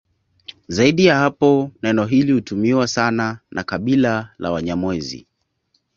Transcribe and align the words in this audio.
Zaidi 0.67 1.05
ya 1.05 1.17
hapo 1.19 1.71
neno 1.83 2.05
hili 2.05 2.31
hutumiwa 2.31 2.87
sana 2.87 3.39
na 3.51 3.63
kabila 3.63 4.29
la 4.39 4.51
Wanyamwezi 4.51 5.27